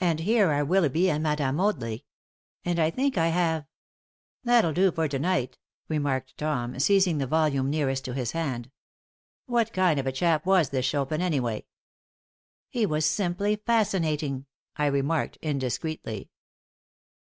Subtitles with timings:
[0.00, 1.58] And here are Willeby and Mme.
[1.58, 2.04] Audley.
[2.66, 3.64] And I think I have"
[4.44, 5.56] "That'll do for to night,"
[5.88, 8.70] remarked Tom, seizing the volume nearest to his hand.
[9.46, 11.64] "What kind of a chap was this Chopin, anyway?"
[12.68, 14.44] "He was simply fascinating,"
[14.76, 16.28] I remarked, indiscreetly.